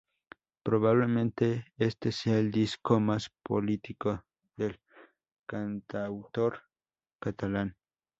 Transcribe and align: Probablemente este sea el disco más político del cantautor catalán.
Probablemente 0.63 1.65
este 1.77 2.11
sea 2.11 2.39
el 2.39 2.49
disco 2.49 2.99
más 2.99 3.29
político 3.43 4.25
del 4.57 4.81
cantautor 5.45 6.63
catalán. 7.19 7.77